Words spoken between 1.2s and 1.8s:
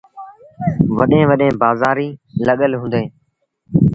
وٚڏيݩ